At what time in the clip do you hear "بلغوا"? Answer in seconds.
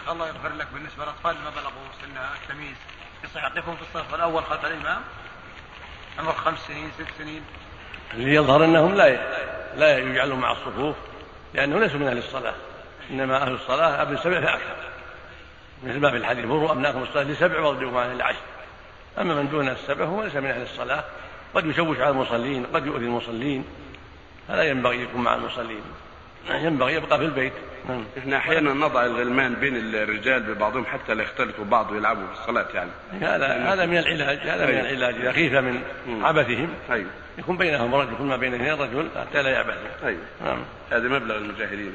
1.50-1.72